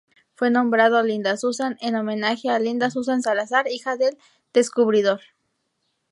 Fue 0.33 0.49
nombrado 0.49 1.03
Linda 1.03 1.37
Susan 1.37 1.77
en 1.79 1.95
homenaje 1.95 2.49
a 2.49 2.57
"Linda 2.57 2.89
Susan 2.89 3.21
Salazar" 3.21 3.67
hija 3.69 3.97
del 3.97 4.17
descubridor. 4.51 5.21